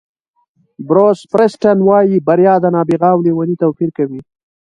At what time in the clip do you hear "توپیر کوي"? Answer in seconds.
3.63-4.21